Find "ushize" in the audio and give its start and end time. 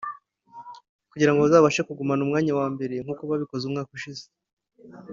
3.97-4.25